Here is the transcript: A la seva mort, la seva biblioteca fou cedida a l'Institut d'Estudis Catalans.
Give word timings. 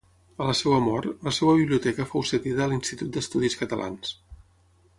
A 0.43 0.45
la 0.45 0.53
seva 0.59 0.77
mort, 0.85 1.07
la 1.27 1.33
seva 1.39 1.53
biblioteca 1.59 2.07
fou 2.13 2.25
cedida 2.31 2.65
a 2.65 2.69
l'Institut 2.73 3.13
d'Estudis 3.19 3.59
Catalans. 3.61 4.17